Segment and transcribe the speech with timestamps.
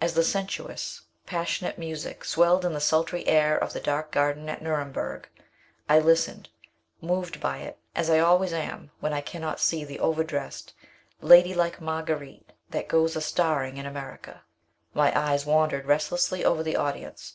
[0.00, 4.60] As the sensuous passionate music swelled in the sultry air of the dark garden at
[4.60, 5.26] Nuremburg,
[5.88, 6.48] I listened,
[7.00, 10.74] moved by it as I always am when I cannot see the over dressed,
[11.20, 14.42] lady like Marguerite that goes a starring in America.
[14.94, 17.34] My eyes wandered restlessly over the audience.